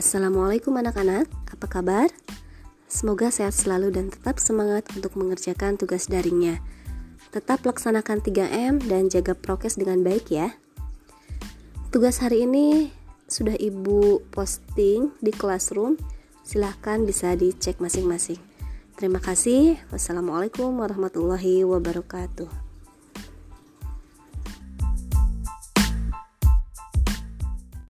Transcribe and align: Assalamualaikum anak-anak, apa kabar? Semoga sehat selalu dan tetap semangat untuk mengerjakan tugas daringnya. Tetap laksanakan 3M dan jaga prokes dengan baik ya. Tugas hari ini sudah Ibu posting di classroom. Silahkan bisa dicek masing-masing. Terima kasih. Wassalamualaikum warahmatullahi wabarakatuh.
Assalamualaikum 0.00 0.72
anak-anak, 0.80 1.28
apa 1.28 1.66
kabar? 1.68 2.08
Semoga 2.88 3.28
sehat 3.28 3.52
selalu 3.52 3.92
dan 3.92 4.08
tetap 4.08 4.40
semangat 4.40 4.88
untuk 4.96 5.12
mengerjakan 5.12 5.76
tugas 5.76 6.08
daringnya. 6.08 6.64
Tetap 7.36 7.68
laksanakan 7.68 8.24
3M 8.24 8.80
dan 8.88 9.12
jaga 9.12 9.36
prokes 9.36 9.76
dengan 9.76 10.00
baik 10.00 10.32
ya. 10.32 10.56
Tugas 11.92 12.16
hari 12.24 12.48
ini 12.48 12.88
sudah 13.28 13.52
Ibu 13.52 14.24
posting 14.32 15.12
di 15.20 15.36
classroom. 15.36 16.00
Silahkan 16.48 17.04
bisa 17.04 17.36
dicek 17.36 17.76
masing-masing. 17.76 18.40
Terima 18.96 19.20
kasih. 19.20 19.76
Wassalamualaikum 19.92 20.80
warahmatullahi 20.80 21.60
wabarakatuh. 21.68 22.69